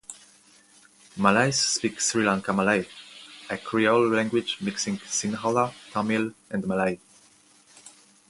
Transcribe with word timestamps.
Malays 1.15 1.61
speak 1.61 2.01
Sri 2.01 2.23
Lanka 2.23 2.51
Malay, 2.51 2.87
a 3.51 3.57
Creole 3.59 4.09
language 4.09 4.57
mixing 4.59 4.97
Sinhala, 4.97 5.75
Tamil 5.91 6.33
and 6.49 6.65
Malay. 6.65 6.97